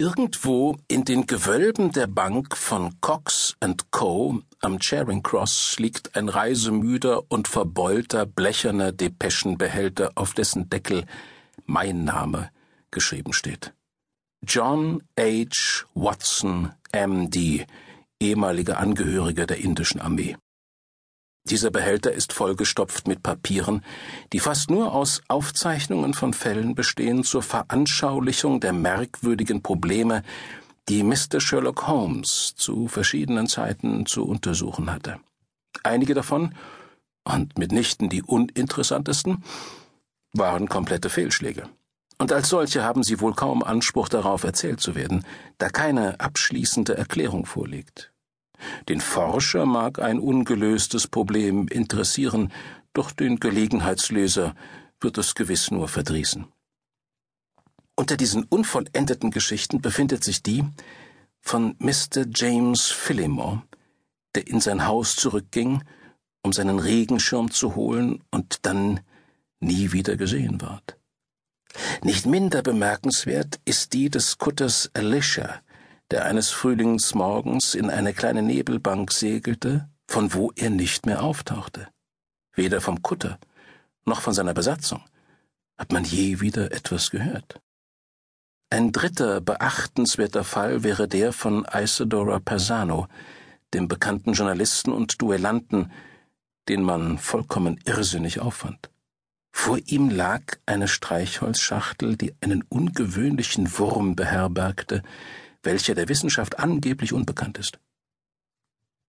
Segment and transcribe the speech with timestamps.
[0.00, 3.54] Irgendwo in den Gewölben der Bank von Cox
[3.90, 4.40] Co.
[4.62, 11.04] am Charing Cross liegt ein reisemüder und verbeulter blecherner Depeschenbehälter, auf dessen Deckel
[11.66, 12.48] mein Name
[12.90, 13.74] geschrieben steht.
[14.42, 15.84] John H.
[15.92, 17.66] Watson, MD,
[18.18, 20.34] ehemaliger Angehöriger der indischen Armee.
[21.44, 23.82] Dieser Behälter ist vollgestopft mit Papieren,
[24.32, 30.22] die fast nur aus Aufzeichnungen von Fällen bestehen zur Veranschaulichung der merkwürdigen Probleme,
[30.88, 31.40] die Mr.
[31.40, 35.18] Sherlock Holmes zu verschiedenen Zeiten zu untersuchen hatte.
[35.82, 36.54] Einige davon,
[37.24, 39.44] und mitnichten die uninteressantesten,
[40.32, 41.68] waren komplette Fehlschläge.
[42.18, 45.24] Und als solche haben sie wohl kaum Anspruch darauf, erzählt zu werden,
[45.58, 48.12] da keine abschließende Erklärung vorliegt.
[48.88, 52.52] Den Forscher mag ein ungelöstes Problem interessieren,
[52.92, 54.54] doch den Gelegenheitsleser
[55.00, 56.46] wird es gewiss nur verdrießen.
[57.96, 60.64] Unter diesen unvollendeten Geschichten befindet sich die
[61.40, 62.24] von Mr.
[62.34, 63.62] James Phillimore,
[64.34, 65.82] der in sein Haus zurückging,
[66.42, 69.00] um seinen Regenschirm zu holen und dann
[69.60, 70.96] nie wieder gesehen ward.
[72.02, 75.60] Nicht minder bemerkenswert ist die des Kutters Alicia,
[76.10, 81.88] der eines Frühlingsmorgens in eine kleine Nebelbank segelte, von wo er nicht mehr auftauchte.
[82.54, 83.38] Weder vom Kutter
[84.04, 85.02] noch von seiner Besatzung
[85.78, 87.60] hat man je wieder etwas gehört.
[88.70, 93.08] Ein dritter beachtenswerter Fall wäre der von Isidora Persano,
[93.72, 95.90] dem bekannten Journalisten und Duellanten,
[96.68, 98.90] den man vollkommen irrsinnig auffand.
[99.52, 105.02] Vor ihm lag eine Streichholzschachtel, die einen ungewöhnlichen Wurm beherbergte,
[105.62, 107.78] welcher der Wissenschaft angeblich unbekannt ist.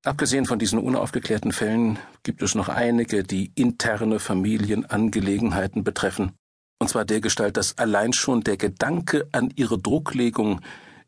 [0.04, 6.32] Abgesehen von diesen unaufgeklärten Fällen gibt es noch einige, die interne Familienangelegenheiten betreffen,
[6.80, 10.62] und zwar dergestalt, dass allein schon der Gedanke an ihre Drucklegung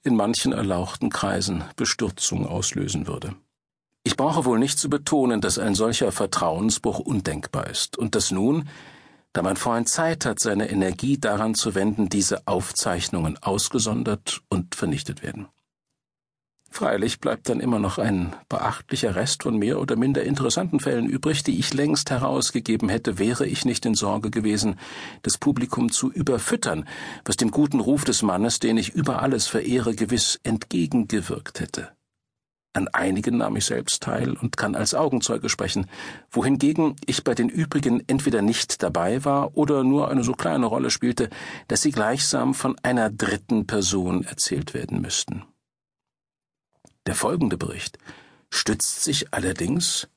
[0.03, 3.35] in manchen erlauchten Kreisen Bestürzung auslösen würde.
[4.03, 8.67] Ich brauche wohl nicht zu betonen, dass ein solcher Vertrauensbruch undenkbar ist und dass nun
[9.33, 15.23] da mein Freund Zeit hat, seine Energie daran zu wenden, diese Aufzeichnungen ausgesondert und vernichtet
[15.23, 15.47] werden.
[16.73, 21.43] Freilich bleibt dann immer noch ein beachtlicher Rest von mehr oder minder interessanten Fällen übrig,
[21.43, 24.79] die ich längst herausgegeben hätte, wäre ich nicht in Sorge gewesen,
[25.21, 26.87] das Publikum zu überfüttern,
[27.25, 31.91] was dem guten Ruf des Mannes, den ich über alles verehre, gewiss entgegengewirkt hätte.
[32.75, 35.85] An einigen nahm ich selbst teil und kann als Augenzeuge sprechen,
[36.31, 40.89] wohingegen ich bei den übrigen entweder nicht dabei war oder nur eine so kleine Rolle
[40.89, 41.29] spielte,
[41.67, 45.43] dass sie gleichsam von einer dritten Person erzählt werden müssten.
[47.05, 47.99] Der folgende Bericht
[48.49, 50.07] stützt sich allerdings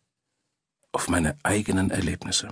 [0.93, 2.49] auf meine eigenen Erlebnisse.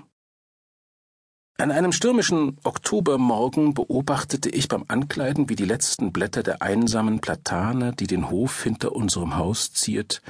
[1.57, 7.93] An einem stürmischen Oktobermorgen beobachtete ich beim Ankleiden, wie die letzten Blätter der einsamen Platane,
[7.93, 10.21] die den Hof hinter unserem Haus ziert,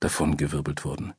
[0.00, 1.14] davongewirbelt wurden.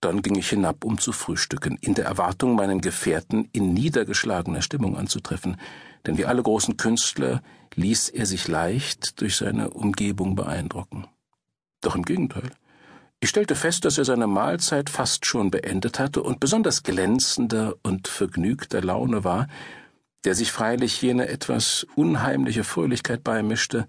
[0.00, 4.96] Dann ging ich hinab, um zu frühstücken, in der Erwartung, meinen Gefährten in niedergeschlagener Stimmung
[4.96, 5.56] anzutreffen,
[6.06, 7.42] denn wie alle großen Künstler
[7.74, 11.08] ließ er sich leicht durch seine Umgebung beeindrucken.
[11.80, 12.52] Doch im Gegenteil.
[13.20, 18.06] Ich stellte fest, dass er seine Mahlzeit fast schon beendet hatte und besonders glänzender und
[18.06, 19.48] vergnügter Laune war,
[20.24, 23.88] der sich freilich jene etwas unheimliche Fröhlichkeit beimischte,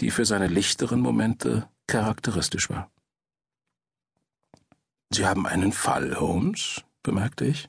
[0.00, 2.90] die für seine lichteren Momente charakteristisch war.
[5.12, 7.68] Sie haben einen Fall, Holmes, bemerkte ich.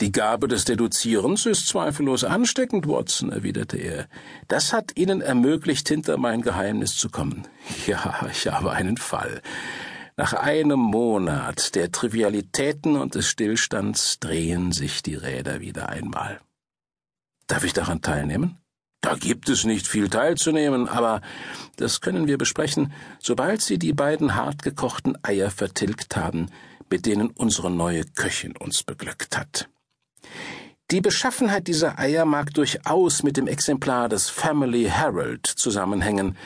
[0.00, 4.08] Die Gabe des Deduzierens ist zweifellos ansteckend, Watson, erwiderte er.
[4.48, 7.46] Das hat Ihnen ermöglicht, hinter mein Geheimnis zu kommen.
[7.86, 9.40] Ja, ich habe einen Fall.
[10.16, 16.40] Nach einem Monat der Trivialitäten und des Stillstands drehen sich die Räder wieder einmal.
[17.46, 18.58] Darf ich daran teilnehmen?
[19.00, 21.20] Da gibt es nicht viel teilzunehmen, aber
[21.76, 26.50] das können wir besprechen, sobald Sie die beiden hartgekochten Eier vertilgt haben,
[26.90, 29.68] mit denen unsere neue Köchin uns beglückt hat.
[30.90, 36.36] Die Beschaffenheit dieser Eier mag durchaus mit dem Exemplar des Family Herald zusammenhängen,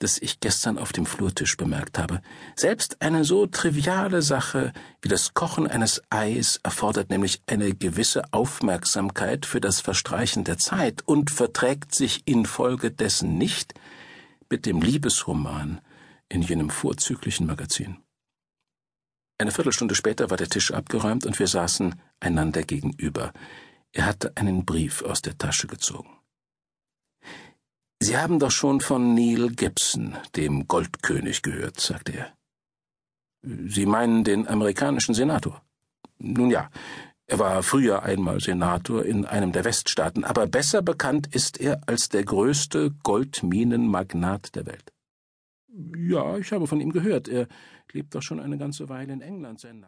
[0.00, 2.20] das ich gestern auf dem Flurtisch bemerkt habe.
[2.56, 9.46] Selbst eine so triviale Sache wie das Kochen eines Eis erfordert nämlich eine gewisse Aufmerksamkeit
[9.46, 13.74] für das Verstreichen der Zeit und verträgt sich infolgedessen nicht
[14.50, 15.80] mit dem Liebesroman
[16.28, 17.98] in jenem vorzüglichen Magazin.
[19.38, 23.32] Eine Viertelstunde später war der Tisch abgeräumt und wir saßen einander gegenüber.
[23.92, 26.10] Er hatte einen Brief aus der Tasche gezogen.
[28.00, 32.32] Sie haben doch schon von Neil Gibson, dem Goldkönig, gehört, sagte er.
[33.42, 35.62] Sie meinen den amerikanischen Senator?
[36.18, 36.70] Nun ja,
[37.28, 42.08] Er war früher einmal Senator in einem der Weststaaten, aber besser bekannt ist er als
[42.08, 44.92] der größte Goldminenmagnat der Welt.
[45.96, 47.28] Ja, ich habe von ihm gehört.
[47.28, 47.48] Er
[47.92, 49.84] lebt doch schon eine ganze Weile in England, sein Name.